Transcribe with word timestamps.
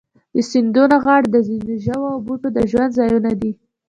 د 0.33 0.35
سیندونو 0.49 0.95
غاړې 1.05 1.27
د 1.31 1.35
ځینو 1.47 1.73
ژوو 1.85 2.07
او 2.13 2.19
بوټو 2.25 2.47
د 2.53 2.59
ژوند 2.71 2.95
ځایونه 2.99 3.31
دي. 3.41 3.51